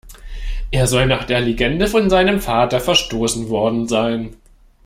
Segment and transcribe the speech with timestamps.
[0.71, 4.35] Er soll nach der Legende von seinem Vater verstoßen worden sein.